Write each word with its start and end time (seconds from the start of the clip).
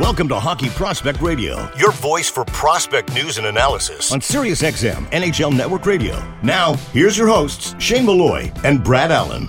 Welcome 0.00 0.26
to 0.30 0.40
Hockey 0.40 0.70
Prospect 0.70 1.20
Radio, 1.20 1.70
your 1.78 1.92
voice 1.92 2.28
for 2.28 2.44
prospect 2.46 3.14
news 3.14 3.38
and 3.38 3.46
analysis 3.46 4.10
on 4.10 4.18
SiriusXM 4.18 5.08
NHL 5.12 5.56
Network 5.56 5.86
Radio. 5.86 6.20
Now, 6.42 6.74
here's 6.92 7.16
your 7.16 7.28
hosts, 7.28 7.76
Shane 7.78 8.04
Malloy 8.04 8.50
and 8.64 8.82
Brad 8.82 9.12
Allen. 9.12 9.48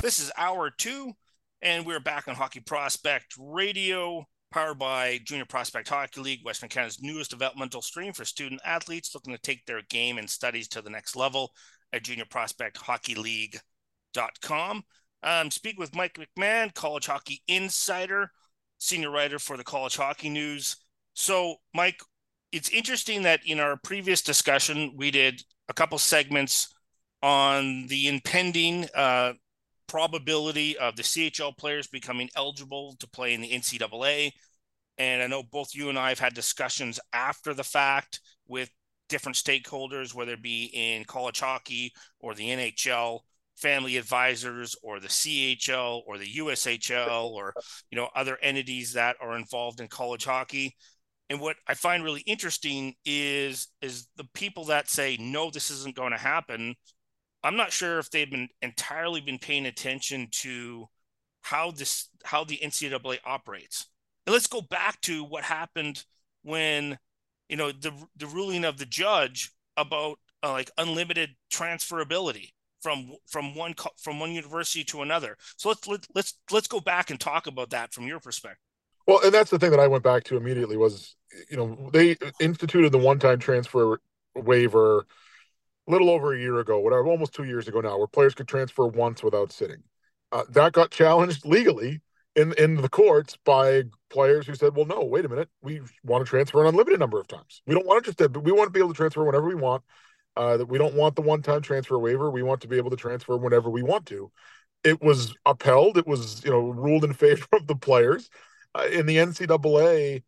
This 0.00 0.20
is 0.20 0.30
hour 0.36 0.70
two, 0.70 1.14
and 1.60 1.84
we're 1.84 1.98
back 1.98 2.28
on 2.28 2.36
Hockey 2.36 2.60
Prospect 2.60 3.34
Radio, 3.36 4.24
powered 4.52 4.78
by 4.78 5.18
Junior 5.24 5.46
Prospect 5.46 5.88
Hockey 5.88 6.20
League, 6.20 6.44
Western 6.44 6.68
Canada's 6.68 7.02
newest 7.02 7.32
developmental 7.32 7.82
stream 7.82 8.12
for 8.12 8.24
student 8.24 8.60
athletes 8.64 9.12
looking 9.12 9.34
to 9.34 9.40
take 9.40 9.66
their 9.66 9.82
game 9.90 10.18
and 10.18 10.30
studies 10.30 10.68
to 10.68 10.82
the 10.82 10.90
next 10.90 11.16
level 11.16 11.50
at 11.92 12.04
juniorprospecthockeyleague.com. 12.04 14.84
Um, 15.22 15.50
speak 15.50 15.78
with 15.78 15.94
Mike 15.94 16.18
McMahon, 16.18 16.72
college 16.74 17.06
hockey 17.06 17.42
insider, 17.48 18.30
senior 18.78 19.10
writer 19.10 19.38
for 19.38 19.56
the 19.56 19.64
College 19.64 19.96
Hockey 19.96 20.28
News. 20.28 20.76
So, 21.14 21.56
Mike, 21.74 22.00
it's 22.52 22.68
interesting 22.68 23.22
that 23.22 23.40
in 23.44 23.58
our 23.58 23.76
previous 23.76 24.22
discussion, 24.22 24.92
we 24.96 25.10
did 25.10 25.42
a 25.68 25.74
couple 25.74 25.98
segments 25.98 26.72
on 27.22 27.86
the 27.88 28.08
impending 28.08 28.86
uh, 28.94 29.32
probability 29.86 30.76
of 30.78 30.96
the 30.96 31.02
CHL 31.02 31.56
players 31.56 31.86
becoming 31.86 32.28
eligible 32.36 32.94
to 33.00 33.08
play 33.08 33.34
in 33.34 33.40
the 33.40 33.50
NCAA. 33.50 34.32
And 34.98 35.22
I 35.22 35.26
know 35.26 35.42
both 35.42 35.74
you 35.74 35.88
and 35.88 35.98
I 35.98 36.10
have 36.10 36.18
had 36.18 36.34
discussions 36.34 37.00
after 37.12 37.52
the 37.52 37.64
fact 37.64 38.20
with 38.46 38.70
different 39.08 39.36
stakeholders, 39.36 40.14
whether 40.14 40.32
it 40.32 40.42
be 40.42 40.70
in 40.72 41.04
college 41.04 41.40
hockey 41.40 41.92
or 42.20 42.34
the 42.34 42.48
NHL 42.48 43.20
family 43.56 43.96
advisors 43.96 44.76
or 44.82 45.00
the 45.00 45.08
CHL 45.08 46.02
or 46.06 46.18
the 46.18 46.34
USHL 46.34 47.30
or 47.30 47.54
you 47.90 47.96
know 47.96 48.08
other 48.14 48.38
entities 48.42 48.92
that 48.92 49.16
are 49.20 49.36
involved 49.36 49.80
in 49.80 49.88
college 49.88 50.24
hockey. 50.24 50.76
And 51.28 51.40
what 51.40 51.56
I 51.66 51.74
find 51.74 52.04
really 52.04 52.20
interesting 52.20 52.94
is 53.04 53.68
is 53.82 54.08
the 54.16 54.26
people 54.34 54.66
that 54.66 54.88
say 54.88 55.16
no, 55.18 55.50
this 55.50 55.70
isn't 55.70 55.96
going 55.96 56.12
to 56.12 56.18
happen. 56.18 56.74
I'm 57.42 57.56
not 57.56 57.72
sure 57.72 57.98
if 57.98 58.10
they've 58.10 58.30
been 58.30 58.48
entirely 58.62 59.20
been 59.20 59.38
paying 59.38 59.66
attention 59.66 60.28
to 60.42 60.86
how 61.42 61.70
this 61.70 62.08
how 62.24 62.44
the 62.44 62.58
NCAA 62.58 63.18
operates. 63.24 63.86
And 64.26 64.32
let's 64.32 64.48
go 64.48 64.60
back 64.60 65.00
to 65.02 65.24
what 65.24 65.44
happened 65.44 66.04
when 66.42 66.98
you 67.48 67.56
know 67.56 67.72
the 67.72 67.92
the 68.16 68.26
ruling 68.26 68.64
of 68.64 68.78
the 68.78 68.86
judge 68.86 69.50
about 69.76 70.18
uh, 70.42 70.52
like 70.52 70.70
unlimited 70.78 71.30
transferability 71.52 72.50
from 72.80 73.12
from 73.26 73.54
one 73.54 73.74
from 73.96 74.20
one 74.20 74.32
university 74.32 74.84
to 74.84 75.02
another. 75.02 75.36
So 75.56 75.68
let's 75.68 75.86
let, 75.86 76.06
let's 76.14 76.38
let's 76.50 76.68
go 76.68 76.80
back 76.80 77.10
and 77.10 77.18
talk 77.18 77.46
about 77.46 77.70
that 77.70 77.92
from 77.92 78.06
your 78.06 78.20
perspective. 78.20 78.60
Well, 79.06 79.20
and 79.24 79.32
that's 79.32 79.50
the 79.50 79.58
thing 79.58 79.70
that 79.70 79.80
I 79.80 79.86
went 79.86 80.02
back 80.02 80.24
to 80.24 80.36
immediately 80.36 80.76
was 80.76 81.16
you 81.50 81.56
know 81.56 81.90
they 81.92 82.16
instituted 82.40 82.90
the 82.90 82.98
one-time 82.98 83.38
transfer 83.38 84.00
waiver 84.34 85.06
a 85.88 85.90
little 85.90 86.10
over 86.10 86.34
a 86.34 86.38
year 86.38 86.58
ago, 86.58 86.78
whatever, 86.78 87.06
almost 87.06 87.32
two 87.32 87.44
years 87.44 87.68
ago 87.68 87.80
now, 87.80 87.96
where 87.96 88.08
players 88.08 88.34
could 88.34 88.48
transfer 88.48 88.86
once 88.86 89.22
without 89.22 89.52
sitting. 89.52 89.82
Uh, 90.32 90.42
that 90.50 90.72
got 90.72 90.90
challenged 90.90 91.44
legally 91.46 92.00
in 92.34 92.52
in 92.54 92.76
the 92.76 92.88
courts 92.88 93.36
by 93.44 93.84
players 94.10 94.46
who 94.46 94.54
said, 94.54 94.76
"Well, 94.76 94.86
no, 94.86 95.04
wait 95.04 95.24
a 95.24 95.28
minute, 95.28 95.48
we 95.62 95.80
want 96.04 96.24
to 96.24 96.28
transfer 96.28 96.60
an 96.60 96.68
unlimited 96.68 97.00
number 97.00 97.20
of 97.20 97.28
times. 97.28 97.62
We 97.66 97.74
don't 97.74 97.86
want 97.86 98.04
to 98.04 98.10
just 98.10 98.32
but 98.32 98.42
we 98.42 98.52
want 98.52 98.68
to 98.68 98.72
be 98.72 98.80
able 98.80 98.90
to 98.90 98.96
transfer 98.96 99.24
whenever 99.24 99.46
we 99.48 99.54
want." 99.54 99.82
Uh, 100.36 100.58
that 100.58 100.66
we 100.66 100.76
don't 100.78 100.94
want 100.94 101.16
the 101.16 101.22
one-time 101.22 101.62
transfer 101.62 101.98
waiver. 101.98 102.30
We 102.30 102.42
want 102.42 102.60
to 102.60 102.68
be 102.68 102.76
able 102.76 102.90
to 102.90 102.96
transfer 102.96 103.36
whenever 103.36 103.70
we 103.70 103.82
want 103.82 104.06
to. 104.06 104.30
It 104.84 105.00
was 105.02 105.34
upheld. 105.46 105.96
It 105.96 106.06
was 106.06 106.44
you 106.44 106.50
know 106.50 106.60
ruled 106.60 107.04
in 107.04 107.12
favor 107.14 107.46
of 107.52 107.66
the 107.66 107.76
players. 107.76 108.28
Uh, 108.74 108.86
in 108.92 109.06
the 109.06 109.18
NCAA, 109.18 110.22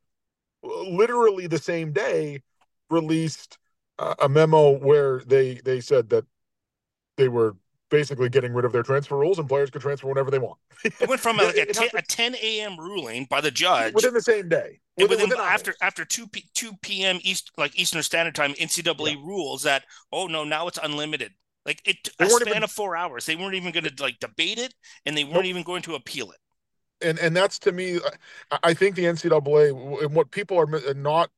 literally 0.63 1.47
the 1.47 1.59
same 1.59 1.93
day, 1.93 2.43
released 2.91 3.59
uh, 3.99 4.15
a 4.19 4.29
memo 4.29 4.79
where 4.79 5.21
they 5.21 5.55
they 5.65 5.81
said 5.81 6.09
that 6.11 6.25
they 7.17 7.29
were 7.29 7.57
basically 7.91 8.29
getting 8.29 8.53
rid 8.53 8.65
of 8.65 8.73
their 8.73 8.83
transfer 8.83 9.17
rules 9.17 9.39
and 9.39 9.49
players 9.49 9.71
could 9.71 9.83
transfer 9.83 10.09
whenever 10.09 10.31
they 10.31 10.39
want. 10.39 10.59
it 10.85 11.09
went 11.09 11.21
from 11.21 11.37
like 11.39 11.57
a, 11.57 11.67
10, 11.67 11.89
a 11.95 12.03
10 12.03 12.35
a.m. 12.37 12.79
ruling 12.79 13.27
by 13.31 13.41
the 13.41 13.51
judge 13.51 13.95
within 13.95 14.15
the 14.15 14.23
same 14.23 14.49
day. 14.49 14.81
Within, 14.97 15.11
within, 15.11 15.29
within 15.31 15.45
after 15.45 15.75
after 15.81 16.05
2 16.05 16.29
p, 16.29 16.49
2 16.55 16.73
p.m. 16.83 17.19
East 17.23 17.51
like 17.57 17.79
Eastern 17.79 18.03
Standard 18.03 18.35
Time 18.35 18.53
NCAA 18.55 19.15
yeah. 19.15 19.21
rules 19.23 19.63
that 19.63 19.85
oh 20.13 20.27
no 20.27 20.45
now 20.45 20.69
it's 20.69 20.79
unlimited. 20.83 21.33
Like 21.65 21.81
it 21.85 22.09
they 22.19 22.27
a 22.27 22.31
span 22.31 22.49
even, 22.49 22.63
of 22.65 22.71
4 22.71 22.97
hours. 22.97 23.27
They 23.27 23.37
weren't 23.37 23.55
even 23.55 23.73
going 23.73 23.85
to 23.85 24.03
like 24.03 24.19
debate 24.21 24.59
it 24.59 24.75
and 25.05 25.17
they 25.17 25.25
weren't 25.25 25.37
nope. 25.37 25.45
even 25.47 25.63
going 25.63 25.83
to 25.83 25.95
appeal 25.95 26.31
it. 26.31 26.39
And 27.07 27.19
and 27.19 27.37
that's 27.37 27.59
to 27.61 27.73
me 27.73 27.97
uh, 27.97 28.59
I 28.63 28.75
think 28.75 28.97
the 28.97 29.05
NCAA 29.05 30.03
and 30.03 30.15
what 30.15 30.31
people 30.31 30.59
are 30.59 30.75
uh, 30.75 30.95
not 30.97 31.31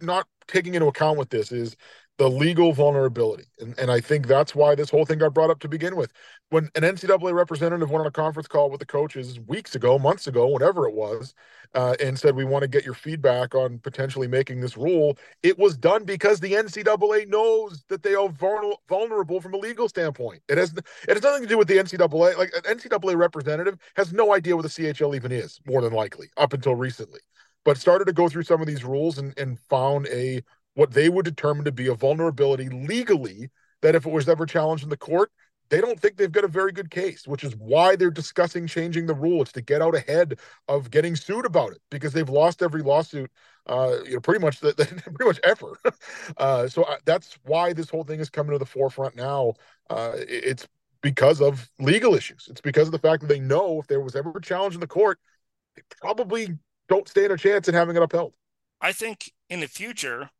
not 0.00 0.26
taking 0.46 0.74
into 0.74 0.86
account 0.86 1.18
with 1.18 1.30
this 1.30 1.50
is 1.52 1.76
the 2.18 2.28
legal 2.28 2.72
vulnerability. 2.72 3.44
And, 3.58 3.76
and 3.78 3.90
I 3.90 4.00
think 4.00 4.26
that's 4.26 4.54
why 4.54 4.74
this 4.74 4.90
whole 4.90 5.06
thing 5.06 5.18
got 5.18 5.32
brought 5.32 5.50
up 5.50 5.60
to 5.60 5.68
begin 5.68 5.96
with. 5.96 6.12
When 6.50 6.68
an 6.74 6.82
NCAA 6.82 7.32
representative 7.32 7.90
went 7.90 8.02
on 8.02 8.06
a 8.06 8.12
conference 8.12 8.46
call 8.46 8.70
with 8.70 8.80
the 8.80 8.86
coaches 8.86 9.40
weeks 9.40 9.74
ago, 9.74 9.98
months 9.98 10.26
ago, 10.26 10.46
whatever 10.46 10.86
it 10.86 10.94
was, 10.94 11.34
uh, 11.74 11.94
and 12.00 12.18
said, 12.18 12.36
We 12.36 12.44
want 12.44 12.62
to 12.62 12.68
get 12.68 12.84
your 12.84 12.94
feedback 12.94 13.54
on 13.54 13.78
potentially 13.78 14.28
making 14.28 14.60
this 14.60 14.76
rule, 14.76 15.16
it 15.42 15.58
was 15.58 15.76
done 15.76 16.04
because 16.04 16.38
the 16.38 16.52
NCAA 16.52 17.28
knows 17.28 17.82
that 17.88 18.02
they 18.02 18.14
are 18.14 18.28
vulnerable 18.88 19.40
from 19.40 19.54
a 19.54 19.58
legal 19.58 19.88
standpoint. 19.88 20.42
It 20.48 20.58
has, 20.58 20.74
it 20.74 21.14
has 21.14 21.22
nothing 21.22 21.42
to 21.42 21.48
do 21.48 21.58
with 21.58 21.68
the 21.68 21.78
NCAA. 21.78 22.36
Like 22.36 22.52
an 22.54 22.78
NCAA 22.78 23.16
representative 23.16 23.78
has 23.96 24.12
no 24.12 24.34
idea 24.34 24.54
what 24.54 24.62
the 24.62 24.68
CHL 24.68 25.16
even 25.16 25.32
is, 25.32 25.60
more 25.66 25.80
than 25.80 25.94
likely, 25.94 26.28
up 26.36 26.52
until 26.52 26.74
recently 26.74 27.20
but 27.64 27.78
started 27.78 28.04
to 28.06 28.12
go 28.12 28.28
through 28.28 28.42
some 28.42 28.60
of 28.60 28.66
these 28.66 28.82
rules 28.82 29.18
and, 29.18 29.38
and 29.38 29.56
found 29.56 30.08
a 30.08 30.42
what 30.74 30.92
they 30.92 31.08
would 31.08 31.24
determine 31.24 31.64
to 31.64 31.72
be 31.72 31.88
a 31.88 31.94
vulnerability 31.94 32.68
legally 32.68 33.50
that 33.82 33.94
if 33.94 34.06
it 34.06 34.12
was 34.12 34.28
ever 34.28 34.46
challenged 34.46 34.84
in 34.84 34.90
the 34.90 34.96
court, 34.96 35.30
they 35.72 35.80
don't 35.80 35.98
think 35.98 36.16
they've 36.16 36.30
got 36.30 36.44
a 36.44 36.48
very 36.48 36.70
good 36.70 36.90
case, 36.90 37.26
which 37.26 37.44
is 37.44 37.56
why 37.56 37.96
they're 37.96 38.10
discussing 38.10 38.66
changing 38.66 39.06
the 39.06 39.14
rule. 39.14 39.40
It's 39.40 39.52
to 39.52 39.62
get 39.62 39.80
out 39.80 39.94
ahead 39.94 40.38
of 40.68 40.90
getting 40.90 41.16
sued 41.16 41.46
about 41.46 41.72
it 41.72 41.78
because 41.90 42.12
they've 42.12 42.28
lost 42.28 42.62
every 42.62 42.82
lawsuit, 42.82 43.30
uh, 43.66 43.96
you 44.04 44.14
know, 44.14 44.20
pretty 44.20 44.44
much 44.44 44.60
the, 44.60 44.72
the 44.76 44.84
pretty 44.84 45.24
much 45.24 45.40
ever. 45.44 45.78
Uh, 46.36 46.68
so 46.68 46.82
uh, 46.84 46.96
that's 47.04 47.38
why 47.44 47.72
this 47.72 47.90
whole 47.90 48.04
thing 48.04 48.20
is 48.20 48.30
coming 48.30 48.52
to 48.52 48.58
the 48.58 48.66
forefront 48.66 49.16
now. 49.16 49.52
Uh, 49.90 50.12
it's 50.16 50.66
because 51.00 51.40
of 51.40 51.68
legal 51.78 52.14
issues. 52.14 52.48
It's 52.50 52.60
because 52.60 52.88
of 52.88 52.92
the 52.92 52.98
fact 52.98 53.22
that 53.22 53.28
they 53.28 53.40
know 53.40 53.80
if 53.80 53.86
there 53.86 54.00
was 54.00 54.14
ever 54.14 54.32
a 54.34 54.40
challenge 54.40 54.74
in 54.74 54.80
the 54.80 54.86
court, 54.86 55.18
they 55.74 55.82
probably 56.00 56.56
don't 56.88 57.08
stand 57.08 57.32
a 57.32 57.36
chance 57.36 57.68
in 57.68 57.74
having 57.74 57.96
it 57.96 58.02
upheld. 58.02 58.34
I 58.80 58.92
think 58.92 59.32
in 59.48 59.60
the 59.60 59.68
future, 59.68 60.30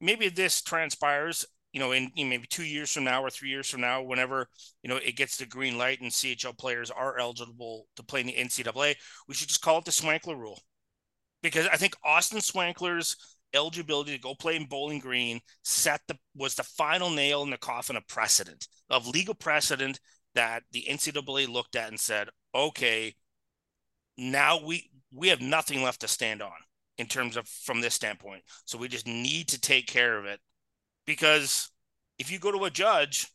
maybe 0.00 0.28
this 0.28 0.62
transpires 0.62 1.44
you 1.72 1.80
know, 1.80 1.92
in, 1.92 2.10
in, 2.16 2.28
maybe 2.28 2.46
two 2.48 2.64
years 2.64 2.90
from 2.90 3.04
now 3.04 3.22
or 3.22 3.30
three 3.30 3.50
years 3.50 3.68
from 3.68 3.82
now, 3.82 4.02
whenever 4.02 4.48
you 4.82 4.88
know 4.88 4.96
it 4.96 5.16
gets 5.16 5.36
the 5.36 5.46
green 5.46 5.76
light 5.76 6.00
and 6.00 6.10
CHL 6.10 6.56
players 6.56 6.90
are 6.90 7.18
eligible 7.18 7.86
to 7.96 8.02
play 8.02 8.20
in 8.20 8.26
the 8.26 8.32
NCAA, 8.32 8.94
we 9.26 9.34
should 9.34 9.48
just 9.48 9.62
call 9.62 9.78
it 9.78 9.84
the 9.84 9.90
Swankler 9.90 10.38
rule, 10.38 10.58
because 11.42 11.66
I 11.66 11.76
think 11.76 11.94
Austin 12.04 12.38
Swankler's 12.38 13.16
eligibility 13.54 14.12
to 14.12 14.20
go 14.20 14.34
play 14.34 14.56
in 14.56 14.64
Bowling 14.64 14.98
Green 14.98 15.40
set 15.62 16.00
the 16.08 16.16
was 16.34 16.54
the 16.54 16.62
final 16.62 17.10
nail 17.10 17.42
in 17.42 17.50
the 17.50 17.58
coffin 17.58 17.96
of 17.96 18.06
precedent 18.08 18.66
of 18.90 19.06
legal 19.06 19.34
precedent 19.34 20.00
that 20.34 20.62
the 20.72 20.86
NCAA 20.88 21.48
looked 21.48 21.76
at 21.76 21.88
and 21.88 22.00
said, 22.00 22.28
okay, 22.54 23.14
now 24.16 24.58
we 24.64 24.90
we 25.12 25.28
have 25.28 25.40
nothing 25.40 25.82
left 25.82 26.00
to 26.00 26.08
stand 26.08 26.42
on 26.42 26.50
in 26.98 27.06
terms 27.06 27.36
of 27.36 27.48
from 27.48 27.80
this 27.80 27.94
standpoint. 27.94 28.42
So 28.64 28.78
we 28.78 28.88
just 28.88 29.06
need 29.06 29.48
to 29.48 29.60
take 29.60 29.86
care 29.86 30.18
of 30.18 30.24
it 30.24 30.40
because 31.06 31.70
if 32.18 32.30
you 32.30 32.38
go 32.38 32.52
to 32.52 32.64
a 32.64 32.70
judge, 32.70 33.28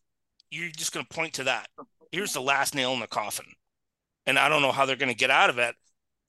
you're 0.51 0.69
just 0.69 0.93
going 0.93 1.05
to 1.05 1.15
point 1.15 1.33
to 1.33 1.45
that. 1.45 1.67
Here's 2.11 2.33
the 2.33 2.41
last 2.41 2.75
nail 2.75 2.93
in 2.93 2.99
the 2.99 3.07
coffin. 3.07 3.45
And 4.25 4.37
I 4.37 4.49
don't 4.49 4.61
know 4.61 4.71
how 4.71 4.85
they're 4.85 4.95
going 4.95 5.11
to 5.11 5.15
get 5.15 5.31
out 5.31 5.49
of 5.49 5.57
it 5.57 5.75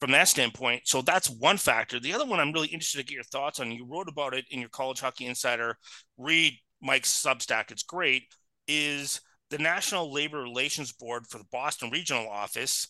from 0.00 0.12
that 0.12 0.28
standpoint. 0.28 0.82
So 0.84 1.02
that's 1.02 1.30
one 1.30 1.56
factor. 1.56 2.00
The 2.00 2.14
other 2.14 2.24
one 2.24 2.40
I'm 2.40 2.52
really 2.52 2.68
interested 2.68 2.98
to 2.98 3.04
get 3.04 3.14
your 3.14 3.24
thoughts 3.24 3.60
on. 3.60 3.70
You 3.70 3.86
wrote 3.86 4.08
about 4.08 4.34
it 4.34 4.46
in 4.50 4.60
your 4.60 4.70
College 4.70 5.00
Hockey 5.00 5.26
Insider. 5.26 5.76
Read 6.16 6.54
Mike's 6.80 7.12
Substack. 7.12 7.70
It's 7.70 7.82
great. 7.82 8.24
Is 8.66 9.20
the 9.50 9.58
National 9.58 10.12
Labor 10.12 10.40
Relations 10.40 10.92
Board 10.92 11.26
for 11.26 11.38
the 11.38 11.46
Boston 11.52 11.90
Regional 11.90 12.28
Office 12.28 12.88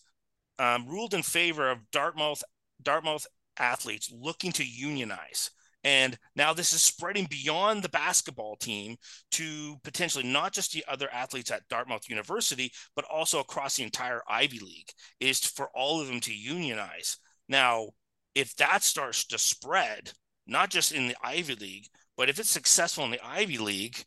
um, 0.57 0.87
ruled 0.87 1.13
in 1.13 1.21
favor 1.21 1.69
of 1.69 1.79
Dartmouth 1.91 2.43
Dartmouth 2.81 3.27
athletes 3.57 4.11
looking 4.11 4.51
to 4.53 4.65
unionize. 4.65 5.51
And 5.83 6.17
now 6.35 6.51
this 6.51 6.73
is 6.73 6.81
spreading 6.81 7.27
beyond 7.29 7.83
the 7.83 7.89
basketball 7.89 8.55
team 8.55 8.95
to 9.31 9.75
potentially 9.83 10.23
not 10.23 10.51
just 10.51 10.73
the 10.73 10.83
other 10.87 11.07
athletes 11.13 11.51
at 11.51 11.67
Dartmouth 11.69 12.09
University, 12.09 12.71
but 12.95 13.05
also 13.05 13.39
across 13.39 13.75
the 13.75 13.83
entire 13.83 14.21
Ivy 14.27 14.59
League, 14.59 14.89
is 15.19 15.45
for 15.45 15.69
all 15.75 16.01
of 16.01 16.07
them 16.07 16.19
to 16.21 16.33
unionize. 16.33 17.17
Now, 17.47 17.89
if 18.33 18.55
that 18.55 18.81
starts 18.81 19.27
to 19.27 19.37
spread, 19.37 20.11
not 20.47 20.71
just 20.71 20.91
in 20.91 21.07
the 21.07 21.15
Ivy 21.23 21.53
League, 21.53 21.85
but 22.17 22.29
if 22.29 22.39
it's 22.39 22.49
successful 22.49 23.05
in 23.05 23.11
the 23.11 23.23
Ivy 23.23 23.59
League, 23.59 24.03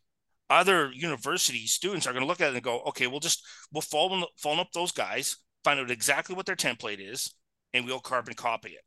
other 0.49 0.91
university 0.91 1.65
students 1.65 2.07
are 2.07 2.11
going 2.11 2.23
to 2.23 2.27
look 2.27 2.41
at 2.41 2.51
it 2.51 2.55
and 2.55 2.63
go, 2.63 2.81
okay, 2.87 3.07
we'll 3.07 3.19
just 3.21 3.45
we'll 3.71 3.81
follow 3.81 4.25
up 4.43 4.71
those 4.73 4.91
guys, 4.91 5.37
find 5.63 5.79
out 5.79 5.91
exactly 5.91 6.35
what 6.35 6.45
their 6.45 6.55
template 6.57 6.99
is, 6.99 7.33
and 7.73 7.85
we'll 7.85 7.99
carbon 7.99 8.33
copy 8.33 8.71
it. 8.71 8.81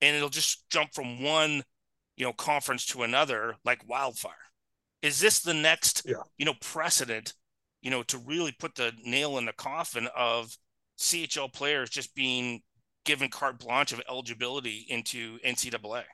And 0.00 0.16
it'll 0.16 0.28
just 0.28 0.68
jump 0.70 0.94
from 0.94 1.22
one, 1.22 1.62
you 2.16 2.24
know, 2.24 2.32
conference 2.32 2.84
to 2.86 3.02
another 3.02 3.56
like 3.64 3.88
wildfire. 3.88 4.32
Is 5.02 5.20
this 5.20 5.40
the 5.40 5.54
next, 5.54 6.02
yeah. 6.06 6.16
you 6.38 6.44
know, 6.44 6.54
precedent, 6.60 7.34
you 7.82 7.90
know, 7.90 8.02
to 8.04 8.18
really 8.18 8.52
put 8.52 8.74
the 8.74 8.92
nail 9.04 9.38
in 9.38 9.44
the 9.44 9.52
coffin 9.52 10.08
of 10.16 10.56
CHL 10.98 11.52
players 11.52 11.90
just 11.90 12.14
being 12.14 12.62
given 13.04 13.28
carte 13.28 13.58
blanche 13.58 13.92
of 13.92 14.00
eligibility 14.08 14.86
into 14.88 15.38
NCAA? 15.40 16.04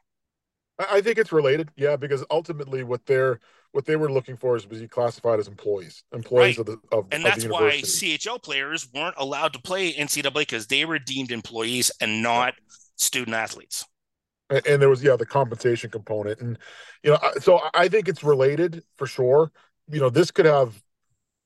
I 0.79 1.00
think 1.00 1.19
it's 1.19 1.33
related, 1.33 1.71
yeah, 1.76 1.97
because 1.97 2.25
ultimately 2.31 2.85
what 2.85 3.05
they're 3.06 3.41
what 3.73 3.85
they 3.85 3.97
were 3.97 4.11
looking 4.11 4.37
for 4.37 4.56
is 4.56 4.67
was 4.69 4.81
be 4.81 4.88
classified 4.88 5.38
as 5.38 5.47
employees, 5.47 6.03
employees 6.12 6.59
right. 6.59 6.67
of 6.67 6.67
the 6.67 6.97
of, 6.97 7.06
and 7.12 7.25
that's 7.25 7.44
of 7.44 7.50
why 7.50 7.81
CHL 7.83 8.43
players 8.43 8.88
weren't 8.93 9.15
allowed 9.19 9.53
to 9.53 9.61
play 9.61 9.93
NCAA 9.93 10.33
because 10.35 10.67
they 10.67 10.85
were 10.85 10.99
deemed 10.99 11.31
employees 11.31 11.91
and 12.00 12.23
not. 12.23 12.55
Student 13.00 13.35
athletes. 13.35 13.87
And, 14.49 14.82
there 14.82 14.88
was 14.88 15.02
yeah 15.02 15.14
the 15.14 15.26
compensation 15.26 15.91
component, 15.91 16.41
and 16.41 16.58
you 17.05 17.11
know 17.11 17.19
so 17.41 17.61
I 17.73 17.87
think 17.87 18.08
it's 18.08 18.25
related 18.25 18.82
for 18.97 19.06
sure. 19.06 19.52
You 19.88 20.00
know 20.00 20.11
this 20.11 20.32
could 20.32 20.47
have 20.47 20.82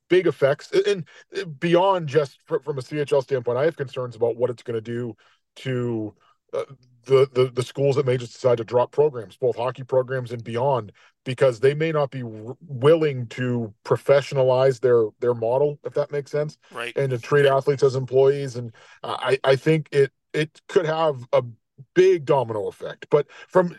big 0.09 0.27
effects 0.27 0.73
and 0.87 1.05
beyond 1.61 2.09
just 2.09 2.39
from 2.47 2.79
a 2.79 2.81
CHL 2.81 3.23
standpoint. 3.23 3.59
I 3.59 3.65
have 3.65 3.77
concerns 3.77 4.17
about 4.17 4.37
what 4.37 4.49
it's 4.49 4.63
going 4.63 4.77
to 4.77 4.81
do 4.81 5.17
to 5.57 6.15
uh, 6.55 6.65
the, 7.05 7.29
the 7.35 7.51
the 7.53 7.63
schools 7.63 7.97
that 7.97 8.07
may 8.07 8.17
just 8.17 8.33
decide 8.33 8.59
to 8.59 8.65
drop 8.65 8.91
programs, 8.91 9.37
both 9.37 9.57
hockey 9.57 9.85
programs 9.85 10.33
and 10.33 10.43
beyond, 10.43 10.93
because 11.25 11.61
they 11.61 11.75
may 11.75 11.93
not 11.93 12.11
be 12.11 12.23
r- 12.23 12.57
willing 12.67 13.27
to 13.29 13.75
professionalize 13.85 14.81
their 14.81 15.09
their 15.21 15.35
model, 15.35 15.79
if 15.85 15.93
that 15.95 16.11
makes 16.11 16.31
sense, 16.31 16.57
right? 16.73 16.97
And 16.97 17.11
to 17.11 17.19
treat 17.19 17.45
athletes 17.45 17.83
as 17.83 17.97
employees, 17.97 18.57
and 18.57 18.73
uh, 19.03 19.17
I 19.19 19.39
I 19.45 19.57
think 19.57 19.89
it 19.93 20.13
it 20.35 20.61
could 20.69 20.87
have 20.87 21.27
a 21.33 21.43
big 21.95 22.25
domino 22.25 22.69
effect. 22.69 23.07
But 23.11 23.27
from 23.49 23.77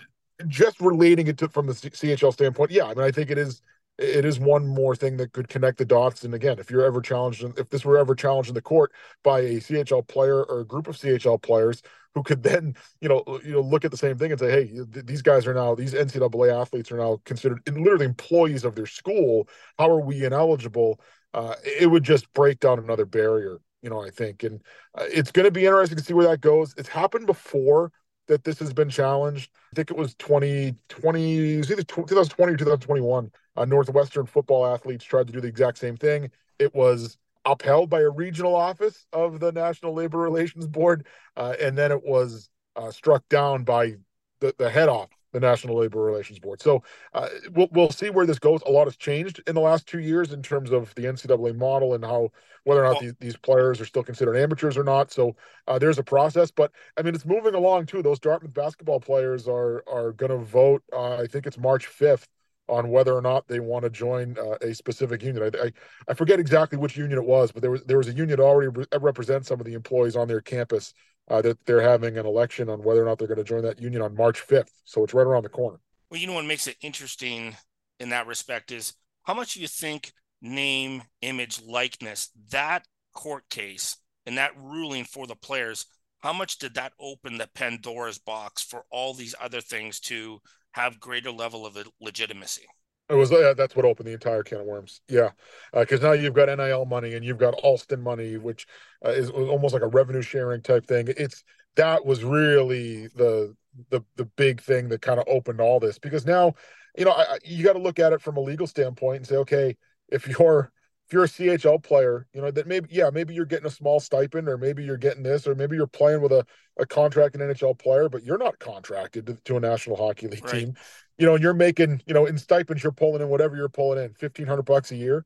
just 0.48 0.81
relating 0.81 1.28
it 1.28 1.38
to 1.40 1.50
from 1.50 1.68
the 1.68 1.74
CHL 1.74 2.34
standpoint, 2.34 2.72
yeah, 2.72 2.86
I 2.86 2.94
mean 2.94 3.06
I 3.06 3.12
think 3.12 3.30
it 3.30 3.38
is 3.38 3.62
it 3.98 4.25
is 4.25 4.40
one 4.40 4.68
more 4.68 4.96
thing 4.96 5.18
that 5.18 5.31
could 5.31 5.48
connect 5.48 5.78
the 5.78 5.86
dots. 5.86 6.24
And 6.24 6.34
again, 6.34 6.60
if 6.60 6.69
you're 6.69 6.84
ever 6.84 7.02
challenged, 7.02 7.44
if 7.57 7.69
this 7.69 7.86
were 7.86 7.98
ever 7.98 8.13
challenged 8.13 8.50
in 8.50 8.56
the 8.56 8.62
court 8.62 8.92
by 9.24 9.40
a 9.40 9.56
CHL 9.60 10.06
player 10.07 10.44
or 10.44 10.60
a 10.60 10.66
group 10.66 10.88
of 10.88 10.98
CHL 10.98 11.42
players 11.42 11.81
who 12.13 12.24
could 12.24 12.44
then, 12.44 12.75
you 13.00 13.08
know, 13.08 13.24
you 13.44 13.54
know, 13.54 13.62
look 13.62 13.86
at 13.86 13.92
the 13.92 13.98
same 13.98 14.18
thing 14.18 14.31
and 14.31 14.40
say, 14.40 14.51
hey, 14.51 14.68
th- 14.68 15.06
these 15.06 15.22
guys 15.22 15.48
are 15.48 15.54
now 15.54 15.75
these 15.75 15.94
NCAA 15.94 16.62
athletes 16.62 16.92
are 16.92 16.98
now 16.98 17.22
considered 17.25 17.62
literally 17.68 18.06
employees 18.06 18.66
of 18.66 18.75
their 18.75 18.86
school. 18.86 19.48
How 19.78 19.90
are 19.90 20.01
we 20.01 20.25
ineligible? 20.25 21.00
Uh, 21.34 21.56
it 21.63 21.88
would 21.88 22.04
just 22.04 22.31
break 22.34 22.60
down 22.60 22.80
another 22.80 23.06
barrier, 23.06 23.60
you 23.86 23.90
know. 23.90 24.04
I 24.04 24.10
think, 24.10 24.44
and 24.44 24.62
uh, 24.96 25.06
it's 25.08 25.32
going 25.32 25.46
to 25.46 25.52
be 25.52 25.66
interesting 25.66 25.98
to 25.98 26.04
see 26.04 26.14
where 26.14 26.28
that 26.28 26.42
goes. 26.42 26.74
It's 26.78 26.90
happened 26.90 27.28
before 27.28 27.94
that 28.28 28.44
this 28.44 28.60
has 28.60 28.74
been 28.74 28.90
challenged. 28.90 29.52
I 29.72 29.76
think 29.76 29.92
it 29.92 29.98
was 29.98 30.16
2020, 30.16 31.54
it 31.54 31.58
was 31.58 31.72
either 31.72 31.84
2020 31.84 32.54
or 32.54 32.58
2021. 32.58 33.32
Uh, 33.56 33.66
Northwestern 33.66 34.26
football 34.26 34.66
athletes 34.66 35.06
tried 35.06 35.28
to 35.28 35.34
do 35.34 35.40
the 35.40 35.48
exact 35.48 35.78
same 35.78 35.96
thing. 35.96 36.32
It 36.60 36.74
was 36.74 37.18
upheld 37.46 37.90
by 37.90 38.02
a 38.02 38.10
regional 38.10 38.56
office 38.56 39.06
of 39.14 39.40
the 39.40 39.52
National 39.52 39.94
Labor 39.94 40.18
Relations 40.18 40.68
Board, 40.68 41.06
uh, 41.38 41.54
and 41.62 41.78
then 41.78 41.92
it 41.92 42.04
was 42.04 42.50
uh, 42.76 42.92
struck 42.92 43.28
down 43.30 43.64
by 43.64 43.96
the, 44.40 44.54
the 44.58 44.70
head 44.70 44.90
off 44.90 45.10
the 45.36 45.40
National 45.42 45.78
Labor 45.78 46.02
Relations 46.02 46.40
Board. 46.40 46.62
So 46.62 46.82
uh, 47.14 47.28
we'll, 47.52 47.68
we'll 47.74 47.92
see 47.92 48.10
where 48.10 48.26
this 48.26 48.40
goes. 48.40 48.62
A 48.66 48.72
lot 48.72 48.86
has 48.86 48.96
changed 48.96 49.42
in 49.48 49.54
the 49.54 49.62
last 49.62 49.86
two 49.86 50.00
years 50.00 50.32
in 50.32 50.42
terms 50.42 50.72
of 50.72 50.96
the 50.96 51.04
NCAA 51.04 51.58
model 51.58 51.94
and 51.94 52.04
how 52.04 52.32
whether 52.64 52.84
or 52.84 52.94
not 52.94 53.02
these, 53.02 53.14
these 53.20 53.36
players 53.36 53.82
are 53.82 53.86
still 53.86 54.02
considered 54.02 54.38
amateurs 54.38 54.78
or 54.78 54.84
not. 54.84 55.12
So 55.12 55.36
uh, 55.68 55.78
there's 55.78 56.00
a 56.00 56.04
process, 56.04 56.52
but 56.52 56.72
I 56.98 57.02
mean 57.02 57.14
it's 57.14 57.26
moving 57.26 57.54
along 57.54 57.88
too. 57.88 58.02
Those 58.02 58.18
Dartmouth 58.18 58.54
basketball 58.54 59.02
players 59.02 59.46
are 59.48 59.84
are 59.88 60.14
going 60.14 60.32
to 60.32 60.38
vote. 60.38 60.82
Uh, 60.94 61.18
I 61.18 61.28
think 61.28 61.46
it's 61.46 61.58
March 61.58 61.88
5th 61.88 62.28
on 62.68 62.90
whether 62.90 63.14
or 63.14 63.22
not 63.22 63.48
they 63.48 63.60
want 63.60 63.84
to 63.84 63.90
join 63.90 64.36
uh, 64.40 64.56
a 64.62 64.74
specific 64.74 65.22
union. 65.22 65.52
I, 65.54 65.66
I, 65.66 65.72
I 66.08 66.14
forget 66.14 66.40
exactly 66.40 66.78
which 66.78 66.98
union 66.98 67.20
it 67.20 67.26
was, 67.26 67.52
but 67.52 67.62
there 67.62 67.72
was 67.72 67.84
there 67.84 67.98
was 67.98 68.08
a 68.08 68.14
union 68.14 68.38
that 68.38 68.44
already 68.44 68.70
re- 68.70 68.86
represents 69.00 69.48
some 69.48 69.60
of 69.60 69.66
the 69.66 69.74
employees 69.74 70.16
on 70.16 70.28
their 70.28 70.42
campus 70.42 70.94
uh, 71.30 71.42
that 71.42 71.64
they're 71.66 71.82
having 71.82 72.18
an 72.18 72.26
election 72.26 72.70
on 72.70 72.84
whether 72.84 73.02
or 73.02 73.06
not 73.06 73.18
they're 73.18 73.28
going 73.28 73.38
to 73.38 73.44
join 73.44 73.64
that 73.64 73.82
union 73.82 74.02
on 74.02 74.16
March 74.16 74.46
5th. 74.46 74.70
So 74.84 75.04
it's 75.04 75.14
right 75.14 75.26
around 75.26 75.44
the 75.44 75.50
corner. 75.50 75.80
Well, 76.10 76.20
you 76.20 76.28
know 76.28 76.34
what 76.34 76.46
makes 76.46 76.68
it 76.68 76.78
interesting 76.82 77.56
in 78.00 78.10
that 78.10 78.28
respect 78.28 78.72
is 78.72 78.94
how 79.24 79.34
much 79.34 79.56
do 79.56 79.62
you 79.62 79.68
think 79.68 80.12
name, 80.42 81.04
image, 81.22 81.62
likeness, 81.66 82.30
that 82.52 82.86
court 83.14 83.50
case 83.50 83.98
and 84.26 84.38
that 84.38 84.52
ruling 84.58 85.04
for 85.04 85.26
the 85.26 85.36
players, 85.36 85.86
how 86.20 86.34
much 86.34 86.58
did 86.58 86.76
that 86.76 86.94
open 87.00 87.38
the 87.38 87.50
Pandora's 87.54 88.18
box 88.18 88.62
for 88.62 88.86
all 88.92 89.14
these 89.14 89.36
other 89.42 89.62
things 89.62 90.00
to 90.02 90.40
have 90.75 91.00
greater 91.00 91.31
level 91.31 91.66
of 91.66 91.77
legitimacy? 92.01 92.66
It 93.10 93.13
was 93.13 93.31
yeah, 93.31 93.54
that's 93.56 93.75
what 93.75 93.86
opened 93.86 94.07
the 94.07 94.13
entire 94.13 94.44
can 94.44 94.60
of 94.60 94.66
worms. 94.66 95.00
Yeah, 95.07 95.30
because 95.74 96.04
uh, 96.04 96.07
now 96.07 96.13
you've 96.13 96.33
got 96.33 96.50
NIL 96.50 96.86
money 96.86 97.13
and 97.13 97.24
you've 97.24 97.38
got 97.38 97.54
Alston 97.54 98.01
money, 98.01 98.38
which 98.38 98.68
uh, 99.06 99.10
is 99.10 99.30
almost 99.30 99.74
like 99.74 99.83
a 99.83 99.88
revenue 99.88 100.22
sharing 100.22 100.62
type 100.62 100.86
thing. 100.86 101.07
It's 101.16 101.44
that 101.75 102.06
was 102.06 102.24
really 102.24 103.07
the 103.07 103.56
the 103.89 104.01
the 104.18 104.25
big 104.25 104.62
thing 104.62 104.89
that 104.89 105.01
kind 105.01 105.19
of 105.19 105.25
opened 105.30 105.62
all 105.62 105.80
this 105.80 105.98
because 105.98 106.25
now, 106.25 106.56
you 106.98 107.06
know, 107.06 107.12
I, 107.12 107.38
you 107.45 107.63
got 107.63 107.74
to 107.74 107.80
look 107.80 108.00
at 108.00 108.12
it 108.12 108.22
from 108.22 108.38
a 108.38 108.42
legal 108.42 108.68
standpoint 108.68 109.18
and 109.18 109.27
say, 109.27 109.36
okay, 109.38 109.77
if 110.10 110.27
you're 110.27 110.72
if 111.07 111.13
you're 111.13 111.25
a 111.25 111.28
CHL 111.28 111.84
player, 111.84 112.25
you 112.34 112.42
know, 112.42 112.50
that 112.50 112.66
maybe, 112.66 112.88
yeah, 112.92 113.12
maybe 113.13 113.34
you're 113.36 113.46
getting 113.46 113.68
a 113.68 113.72
small 113.72 114.00
stipend 114.00 114.50
or 114.50 114.57
maybe 114.57 114.84
you're 114.84 114.98
getting 114.98 115.22
this, 115.22 115.46
or 115.46 115.54
maybe 115.54 115.75
you're 115.75 115.86
playing 115.86 116.22
with 116.22 116.31
a, 116.31 116.44
a 116.80 116.86
contract 116.86 117.36
an 117.36 117.42
NHL 117.42 117.78
player, 117.78 118.10
but 118.10 118.24
you're 118.24 118.40
not 118.40 118.57
contracted 118.57 119.28
to, 119.28 119.36
to 119.46 119.57
a 119.57 119.60
National 119.60 119.96
Hockey 119.96 120.28
League 120.28 120.44
right. 120.46 120.62
team. 120.62 120.74
You 121.19 121.28
know, 121.28 121.36
and 121.36 121.44
you're 121.44 121.54
making, 121.54 122.02
you 122.07 122.13
know, 122.16 122.25
in 122.25 122.40
stipends, 122.40 122.81
you're 122.81 122.92
pulling 122.92 123.22
in 123.22 123.30
whatever 123.30 123.56
you're 123.56 123.69
pulling 123.69 124.00
in, 124.00 124.16
1500 124.19 124.63
bucks 124.63 124.92
a 124.92 124.96
year. 124.96 125.25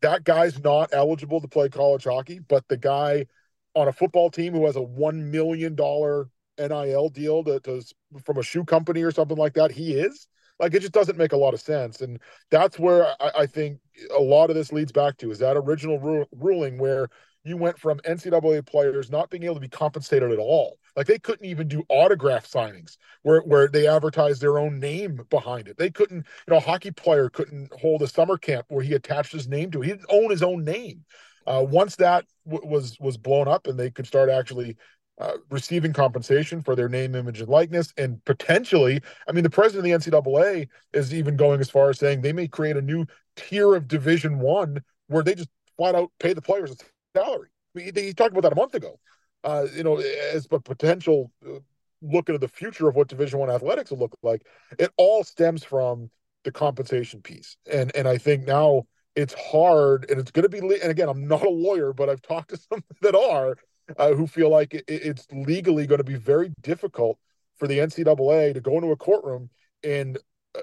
That 0.00 0.22
guy's 0.22 0.62
not 0.62 0.90
eligible 0.92 1.40
to 1.40 1.48
play 1.48 1.68
college 1.70 2.04
hockey, 2.04 2.38
but 2.38 2.66
the 2.68 2.76
guy 2.76 3.26
on 3.74 3.88
a 3.88 3.92
football 3.92 4.30
team 4.30 4.52
who 4.52 4.64
has 4.66 4.76
a 4.76 4.80
$1 4.80 5.14
million 5.30 5.74
NIL 5.74 7.08
deal 7.08 7.44
to, 7.44 7.60
to 7.60 7.82
from 8.24 8.38
a 8.38 8.42
shoe 8.42 8.64
company 8.64 9.02
or 9.02 9.10
something 9.10 9.36
like 9.36 9.54
that, 9.54 9.72
he 9.72 9.94
is. 9.94 10.28
Like 10.58 10.74
it 10.74 10.80
just 10.80 10.92
doesn't 10.92 11.18
make 11.18 11.32
a 11.32 11.36
lot 11.36 11.54
of 11.54 11.60
sense, 11.60 12.00
and 12.00 12.18
that's 12.50 12.78
where 12.78 13.06
I, 13.20 13.30
I 13.40 13.46
think 13.46 13.78
a 14.16 14.20
lot 14.20 14.50
of 14.50 14.56
this 14.56 14.72
leads 14.72 14.92
back 14.92 15.16
to 15.18 15.30
is 15.30 15.38
that 15.40 15.56
original 15.56 15.98
ru- 15.98 16.26
ruling 16.32 16.78
where 16.78 17.08
you 17.44 17.56
went 17.56 17.78
from 17.78 18.00
NCAA 18.04 18.60
players 18.60 19.10
not 19.10 19.30
being 19.30 19.44
able 19.44 19.54
to 19.54 19.60
be 19.60 19.68
compensated 19.68 20.32
at 20.32 20.38
all. 20.38 20.78
Like 20.96 21.06
they 21.06 21.18
couldn't 21.18 21.46
even 21.46 21.68
do 21.68 21.84
autograph 21.88 22.50
signings 22.50 22.96
where, 23.22 23.40
where 23.42 23.68
they 23.68 23.86
advertised 23.86 24.40
their 24.40 24.58
own 24.58 24.80
name 24.80 25.20
behind 25.30 25.68
it. 25.68 25.76
They 25.78 25.90
couldn't, 25.90 26.26
you 26.46 26.50
know, 26.50 26.56
a 26.56 26.60
hockey 26.60 26.90
player 26.90 27.28
couldn't 27.28 27.72
hold 27.80 28.02
a 28.02 28.08
summer 28.08 28.36
camp 28.36 28.66
where 28.68 28.82
he 28.82 28.94
attached 28.94 29.32
his 29.32 29.46
name 29.46 29.70
to 29.70 29.82
it. 29.82 29.86
He 29.86 29.92
didn't 29.92 30.06
own 30.08 30.30
his 30.30 30.42
own 30.42 30.64
name. 30.64 31.04
Uh, 31.46 31.64
once 31.68 31.94
that 31.96 32.24
w- 32.48 32.68
was 32.68 32.98
was 32.98 33.16
blown 33.16 33.46
up 33.46 33.68
and 33.68 33.78
they 33.78 33.90
could 33.90 34.06
start 34.06 34.28
actually 34.28 34.76
uh, 35.18 35.32
receiving 35.50 35.92
compensation 35.92 36.62
for 36.62 36.76
their 36.76 36.88
name, 36.88 37.14
image, 37.14 37.40
and 37.40 37.48
likeness, 37.48 37.92
and 37.96 38.22
potentially, 38.24 39.00
I 39.28 39.32
mean, 39.32 39.44
the 39.44 39.50
president 39.50 39.92
of 39.92 40.02
the 40.02 40.10
NCAA 40.10 40.68
is 40.92 41.14
even 41.14 41.36
going 41.36 41.60
as 41.60 41.70
far 41.70 41.90
as 41.90 41.98
saying 41.98 42.20
they 42.20 42.32
may 42.32 42.48
create 42.48 42.76
a 42.76 42.82
new 42.82 43.06
tier 43.36 43.74
of 43.74 43.88
Division 43.88 44.38
One 44.38 44.82
where 45.08 45.22
they 45.22 45.34
just 45.34 45.48
flat 45.76 45.94
out 45.94 46.10
pay 46.18 46.32
the 46.32 46.42
players 46.42 46.70
a 46.70 46.76
salary. 47.18 47.48
I 47.74 47.78
mean, 47.78 47.92
he, 47.94 48.02
he 48.02 48.14
talked 48.14 48.32
about 48.32 48.42
that 48.42 48.52
a 48.52 48.56
month 48.56 48.74
ago. 48.74 48.98
Uh, 49.44 49.66
you 49.74 49.84
know, 49.84 49.96
as 49.98 50.46
a 50.50 50.58
potential 50.58 51.30
uh, 51.46 51.60
look 52.02 52.28
into 52.28 52.38
the 52.38 52.48
future 52.48 52.88
of 52.88 52.96
what 52.96 53.08
Division 53.08 53.38
One 53.38 53.50
athletics 53.50 53.90
will 53.90 53.98
look 53.98 54.16
like. 54.22 54.46
It 54.78 54.90
all 54.96 55.24
stems 55.24 55.64
from 55.64 56.10
the 56.44 56.52
compensation 56.52 57.22
piece, 57.22 57.56
and 57.70 57.94
and 57.94 58.06
I 58.06 58.18
think 58.18 58.46
now 58.46 58.86
it's 59.14 59.34
hard, 59.34 60.10
and 60.10 60.20
it's 60.20 60.30
going 60.30 60.42
to 60.42 60.48
be. 60.48 60.58
And 60.58 60.90
again, 60.90 61.08
I'm 61.08 61.26
not 61.26 61.46
a 61.46 61.50
lawyer, 61.50 61.92
but 61.92 62.10
I've 62.10 62.22
talked 62.22 62.50
to 62.50 62.56
some 62.70 62.82
that 63.02 63.14
are 63.14 63.56
uh, 63.98 64.12
who 64.12 64.26
feel 64.26 64.50
like 64.50 64.74
it, 64.74 64.84
it's 64.88 65.26
legally 65.32 65.86
going 65.86 65.98
to 65.98 66.04
be 66.04 66.16
very 66.16 66.52
difficult 66.62 67.18
for 67.56 67.66
the 67.66 67.78
NCAA 67.78 68.54
to 68.54 68.60
go 68.60 68.74
into 68.76 68.90
a 68.90 68.96
courtroom 68.96 69.50
and 69.82 70.18
uh, 70.54 70.60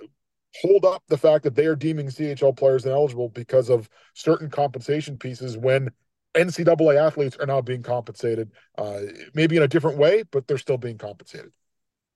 hold 0.62 0.86
up 0.86 1.04
the 1.08 1.18
fact 1.18 1.44
that 1.44 1.56
they 1.56 1.66
are 1.66 1.76
deeming 1.76 2.08
CHL 2.08 2.56
players 2.56 2.86
ineligible 2.86 3.30
because 3.30 3.70
of 3.70 3.90
certain 4.14 4.50
compensation 4.50 5.18
pieces 5.18 5.58
when 5.58 5.90
NCAA 6.36 6.98
athletes 6.98 7.38
are 7.40 7.46
now 7.46 7.62
being 7.62 7.84
compensated, 7.84 8.52
uh, 8.78 9.02
maybe 9.34 9.56
in 9.56 9.64
a 9.64 9.68
different 9.68 9.98
way, 9.98 10.24
but 10.32 10.48
they're 10.48 10.58
still 10.58 10.78
being 10.78 10.98
compensated. 10.98 11.52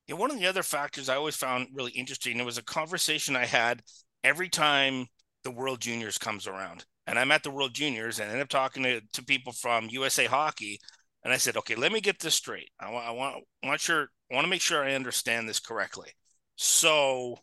Yeah, 0.08 0.16
one 0.16 0.32
of 0.32 0.40
the 0.40 0.48
other 0.48 0.64
factors 0.64 1.10
I 1.10 1.16
always 1.16 1.36
found 1.36 1.68
really 1.74 1.92
interesting, 1.92 2.40
it 2.40 2.46
was 2.46 2.58
a 2.58 2.64
conversation 2.64 3.36
I 3.36 3.46
had 3.46 3.82
every 4.24 4.50
time 4.50 5.08
the 5.44 5.52
World 5.52 5.82
Juniors 5.82 6.18
comes 6.18 6.48
around. 6.48 6.86
And 7.06 7.18
I'm 7.18 7.32
at 7.32 7.44
the 7.44 7.52
World 7.52 7.74
Juniors 7.74 8.20
and 8.20 8.30
end 8.30 8.42
up 8.42 8.50
talking 8.50 8.84
to, 8.84 9.02
to 9.14 9.24
people 9.24 9.54
from 9.54 9.88
USA 9.90 10.26
Hockey 10.26 10.80
and 11.28 11.36
I 11.36 11.38
said, 11.38 11.58
okay, 11.58 11.76
let 11.76 11.94
me 11.94 12.02
get 12.02 12.20
this 12.22 12.36
straight. 12.36 12.72
I 12.82 12.92
want, 12.92 13.08
I 13.08 13.12
want, 13.12 13.46
I 13.64 13.68
want 13.68 13.82
sure, 13.82 14.10
I 14.32 14.36
want 14.36 14.46
to 14.46 14.50
make 14.50 14.64
sure 14.64 14.84
I 14.84 14.96
understand 14.96 15.48
this 15.50 15.60
correctly. 15.60 16.10
So 16.56 17.38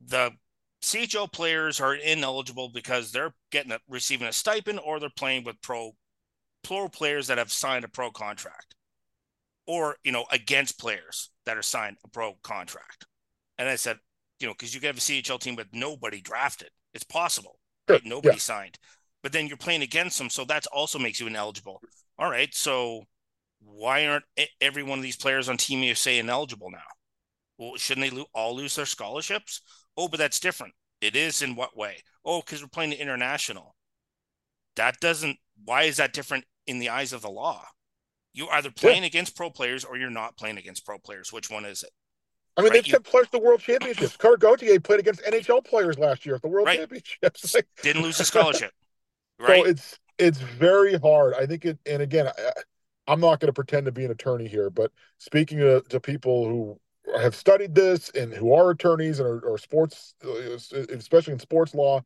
the 0.00 0.32
CHL 0.82 1.32
players 1.32 1.80
are 1.80 1.94
ineligible 1.94 2.70
because 2.70 3.12
they're 3.12 3.34
getting 3.52 3.72
a, 3.72 3.80
receiving 3.88 4.28
a 4.28 4.32
stipend 4.32 4.80
or 4.84 5.00
they're 5.00 5.10
playing 5.16 5.44
with 5.44 5.60
pro 5.62 5.92
pro 6.64 6.88
players 6.88 7.28
that 7.28 7.38
have 7.38 7.52
signed 7.52 7.84
a 7.84 7.88
pro 7.88 8.10
contract. 8.10 8.76
or 9.66 9.96
you 10.04 10.12
know 10.12 10.26
against 10.30 10.78
players 10.78 11.30
that 11.44 11.56
are 11.56 11.62
signed 11.62 11.96
a 12.04 12.08
pro 12.08 12.34
contract. 12.42 13.06
And 13.58 13.68
I 13.68 13.76
said, 13.76 13.98
you 14.40 14.46
know, 14.46 14.52
because 14.54 14.74
you 14.74 14.80
can 14.80 14.88
have 14.88 14.98
a 14.98 15.00
CHL 15.00 15.40
team 15.40 15.56
with 15.56 15.68
nobody 15.72 16.20
drafted. 16.20 16.70
It's 16.94 17.04
possible, 17.04 17.58
right? 17.88 18.04
Nobody 18.04 18.36
yeah. 18.36 18.40
signed, 18.40 18.78
but 19.22 19.32
then 19.32 19.46
you're 19.46 19.56
playing 19.56 19.82
against 19.82 20.18
them, 20.18 20.30
so 20.30 20.44
that 20.44 20.66
also 20.68 20.98
makes 20.98 21.20
you 21.20 21.26
ineligible. 21.26 21.80
All 22.18 22.30
right, 22.30 22.54
so 22.54 23.04
why 23.60 24.06
aren't 24.06 24.24
every 24.60 24.82
one 24.82 24.98
of 24.98 25.02
these 25.02 25.16
players 25.16 25.48
on 25.48 25.56
Team 25.56 25.82
USA 25.82 26.18
ineligible 26.18 26.70
now? 26.70 26.78
Well, 27.58 27.76
shouldn't 27.76 28.14
they 28.14 28.24
all 28.34 28.54
lose 28.54 28.76
their 28.76 28.86
scholarships? 28.86 29.62
Oh, 29.96 30.08
but 30.08 30.18
that's 30.18 30.40
different. 30.40 30.74
It 31.00 31.16
is 31.16 31.42
in 31.42 31.56
what 31.56 31.76
way? 31.76 32.02
Oh, 32.24 32.40
because 32.40 32.62
we're 32.62 32.68
playing 32.68 32.90
the 32.90 33.00
international. 33.00 33.74
That 34.76 35.00
doesn't. 35.00 35.38
Why 35.64 35.84
is 35.84 35.96
that 35.96 36.12
different 36.12 36.44
in 36.66 36.78
the 36.78 36.90
eyes 36.90 37.12
of 37.12 37.22
the 37.22 37.30
law? 37.30 37.64
You're 38.34 38.52
either 38.52 38.70
playing 38.70 39.02
yeah. 39.02 39.08
against 39.08 39.36
pro 39.36 39.50
players 39.50 39.84
or 39.84 39.96
you're 39.96 40.10
not 40.10 40.36
playing 40.36 40.58
against 40.58 40.84
pro 40.84 40.98
players. 40.98 41.32
Which 41.32 41.50
one 41.50 41.64
is 41.64 41.82
it? 41.82 41.90
I 42.56 42.62
mean, 42.62 42.70
right? 42.70 42.82
they've 42.82 42.90
sent 42.90 43.04
players 43.04 43.26
to 43.28 43.32
the 43.32 43.38
World 43.38 43.60
Championships. 43.60 44.16
Cutter 44.16 44.36
Gauthier 44.36 44.80
played 44.80 45.00
against 45.00 45.22
NHL 45.22 45.64
players 45.64 45.98
last 45.98 46.24
year 46.24 46.34
at 46.34 46.42
the 46.42 46.48
World 46.48 46.66
right. 46.66 46.78
Championships. 46.78 47.54
Didn't 47.82 48.02
lose 48.02 48.20
a 48.20 48.24
scholarship. 48.24 48.72
Right. 49.38 49.64
So 49.64 49.68
it's 49.68 49.98
it's 50.18 50.38
very 50.38 50.98
hard. 50.98 51.34
I 51.34 51.46
think 51.46 51.64
it. 51.64 51.78
And 51.86 52.02
again, 52.02 52.28
I, 52.28 53.12
am 53.12 53.20
not 53.20 53.40
going 53.40 53.48
to 53.48 53.52
pretend 53.52 53.86
to 53.86 53.92
be 53.92 54.04
an 54.04 54.10
attorney 54.10 54.48
here, 54.48 54.70
but 54.70 54.90
speaking 55.18 55.58
to, 55.58 55.82
to 55.82 56.00
people 56.00 56.48
who 56.48 56.80
have 57.20 57.34
studied 57.34 57.74
this 57.74 58.10
and 58.10 58.32
who 58.32 58.52
are 58.54 58.70
attorneys 58.70 59.20
and 59.20 59.28
are, 59.28 59.52
are 59.52 59.58
sports, 59.58 60.14
especially 60.90 61.32
in 61.32 61.38
sports 61.38 61.74
law, 61.74 62.02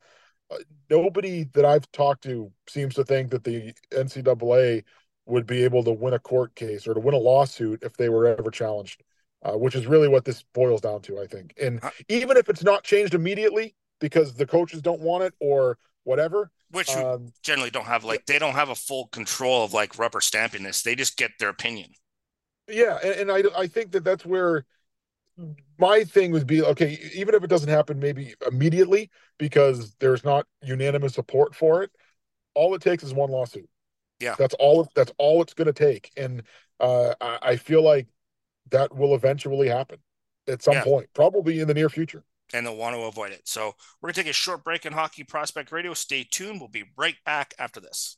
uh, 0.50 0.56
nobody 0.90 1.44
that 1.54 1.64
I've 1.64 1.90
talked 1.92 2.24
to 2.24 2.50
seems 2.68 2.94
to 2.96 3.04
think 3.04 3.30
that 3.30 3.44
the 3.44 3.72
NCAA 3.92 4.84
would 5.26 5.46
be 5.46 5.64
able 5.64 5.84
to 5.84 5.92
win 5.92 6.14
a 6.14 6.18
court 6.18 6.54
case 6.54 6.86
or 6.86 6.94
to 6.94 7.00
win 7.00 7.14
a 7.14 7.18
lawsuit 7.18 7.82
if 7.82 7.96
they 7.96 8.08
were 8.08 8.26
ever 8.26 8.50
challenged, 8.50 9.02
uh, 9.44 9.52
which 9.52 9.74
is 9.74 9.86
really 9.86 10.08
what 10.08 10.24
this 10.24 10.44
boils 10.52 10.80
down 10.80 11.00
to, 11.02 11.20
I 11.20 11.26
think. 11.26 11.54
And 11.60 11.80
even 12.08 12.36
if 12.36 12.48
it's 12.48 12.64
not 12.64 12.82
changed 12.82 13.14
immediately 13.14 13.74
because 14.00 14.34
the 14.34 14.46
coaches 14.46 14.82
don't 14.82 15.00
want 15.00 15.22
it 15.22 15.34
or 15.40 15.78
whatever, 16.04 16.50
which 16.70 16.90
um, 16.90 17.32
generally 17.42 17.70
don't 17.70 17.86
have 17.86 18.04
like 18.04 18.26
they 18.26 18.38
don't 18.38 18.54
have 18.54 18.68
a 18.68 18.74
full 18.74 19.08
control 19.08 19.64
of 19.64 19.72
like 19.72 19.98
rubber 19.98 20.20
stamping 20.20 20.62
this. 20.62 20.82
They 20.82 20.94
just 20.94 21.16
get 21.16 21.32
their 21.38 21.48
opinion. 21.48 21.90
Yeah, 22.68 22.98
and, 23.02 23.30
and 23.30 23.32
I 23.32 23.60
I 23.60 23.66
think 23.66 23.92
that 23.92 24.04
that's 24.04 24.24
where 24.24 24.64
my 25.78 26.04
thing 26.04 26.32
would 26.32 26.46
be 26.46 26.62
okay, 26.62 26.98
even 27.14 27.34
if 27.34 27.42
it 27.42 27.50
doesn't 27.50 27.68
happen 27.68 27.98
maybe 27.98 28.34
immediately 28.46 29.10
because 29.38 29.94
there's 30.00 30.24
not 30.24 30.46
unanimous 30.62 31.14
support 31.14 31.54
for 31.54 31.82
it, 31.82 31.90
all 32.54 32.74
it 32.74 32.82
takes 32.82 33.02
is 33.02 33.14
one 33.14 33.30
lawsuit. 33.30 33.68
Yeah. 34.20 34.34
That's 34.38 34.54
all 34.54 34.88
that's 34.94 35.12
all 35.18 35.40
it's 35.42 35.54
gonna 35.54 35.72
take. 35.72 36.10
And 36.16 36.42
uh, 36.78 37.14
I, 37.20 37.38
I, 37.42 37.56
feel 37.56 37.82
like 37.82 38.06
that 38.70 38.94
will 38.94 39.14
eventually 39.14 39.68
happen 39.68 39.98
at 40.48 40.62
some 40.62 40.74
yeah. 40.74 40.84
point, 40.84 41.08
probably 41.14 41.60
in 41.60 41.68
the 41.68 41.74
near 41.74 41.90
future. 41.90 42.24
And 42.52 42.66
they'll 42.66 42.76
want 42.76 42.96
to 42.96 43.02
avoid 43.02 43.32
it. 43.32 43.42
So 43.46 43.74
we're 44.00 44.08
gonna 44.08 44.24
take 44.24 44.30
a 44.30 44.32
short 44.32 44.64
break 44.64 44.84
in 44.84 44.92
Hockey 44.92 45.24
Prospect 45.24 45.70
Radio. 45.72 45.94
Stay 45.94 46.24
tuned. 46.28 46.60
We'll 46.60 46.68
be 46.68 46.84
right 46.96 47.16
back 47.24 47.54
after 47.58 47.80
this. 47.80 48.16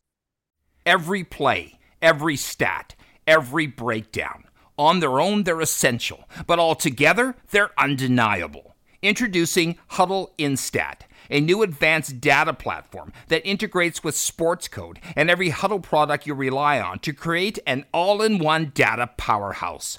Every 0.87 1.23
play, 1.23 1.79
every 2.01 2.37
stat, 2.37 2.95
every 3.27 3.67
breakdown 3.67 4.45
on 4.79 5.01
their 5.01 5.21
own, 5.21 5.45
they're 5.45 5.61
essential, 5.61 6.29
but 6.47 6.59
altogether, 6.59 7.37
they're 7.51 7.71
undeniable. 7.79 8.75
Introducing 9.03 9.79
Hudl 9.93 10.31
Instat, 10.39 11.03
a 11.31 11.41
new 11.41 11.63
advanced 11.63 12.21
data 12.21 12.53
platform 12.53 13.13
that 13.29 13.47
integrates 13.47 14.05
with 14.05 14.15
Sportscode 14.15 14.99
and 15.17 15.29
every 15.29 15.51
Huddle 15.51 15.81
product 15.81 16.27
you 16.27 16.35
rely 16.35 16.81
on 16.81 17.01
to 17.01 17.13
create 17.13 17.59
an 17.67 17.85
all 17.93 18.23
in 18.23 18.39
one 18.39 18.73
data 18.75 19.11
powerhouse. 19.17 19.99